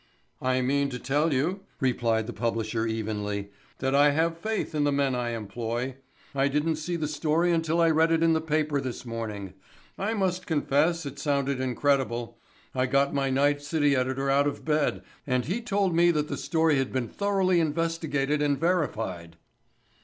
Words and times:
"I 0.41 0.61
mean 0.61 0.89
to 0.89 0.97
tell 0.97 1.31
you," 1.31 1.59
replied 1.79 2.25
the 2.25 2.33
publisher 2.33 2.87
evenly, 2.87 3.51
"that 3.77 3.93
I 3.93 4.09
have 4.13 4.35
faith 4.35 4.73
in 4.73 4.83
the 4.83 4.91
men 4.91 5.13
I 5.13 5.35
employ. 5.35 5.95
I 6.33 6.47
didn't 6.47 6.77
see 6.77 6.95
the 6.95 7.07
story 7.07 7.51
until 7.51 7.79
I 7.79 7.91
read 7.91 8.11
it 8.11 8.23
in 8.23 8.33
the 8.33 8.41
paper 8.41 8.81
this 8.81 9.05
morning. 9.05 9.53
I 9.99 10.15
must 10.15 10.47
confess 10.47 11.05
it 11.05 11.19
sounded 11.19 11.61
incredible. 11.61 12.39
I 12.73 12.87
got 12.87 13.13
my 13.13 13.29
night 13.29 13.61
city 13.61 13.95
editor 13.95 14.27
out 14.27 14.47
of 14.47 14.65
bed 14.65 15.03
and 15.27 15.45
he 15.45 15.61
told 15.61 15.93
me 15.93 16.09
that 16.09 16.29
the 16.29 16.35
story 16.37 16.79
had 16.79 16.91
been 16.91 17.07
thoroughly 17.07 17.59
investigated 17.59 18.41
and 18.41 18.59
verified." 18.59 19.37